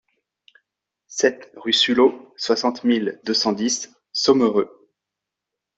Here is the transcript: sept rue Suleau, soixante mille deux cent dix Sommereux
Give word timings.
sept 1.05 1.51
rue 1.55 1.73
Suleau, 1.73 2.33
soixante 2.35 2.83
mille 2.83 3.19
deux 3.23 3.35
cent 3.35 3.51
dix 3.53 3.93
Sommereux 4.13 4.89